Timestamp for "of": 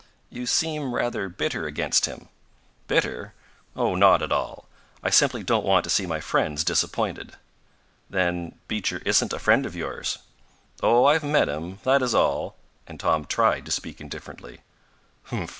9.63-9.75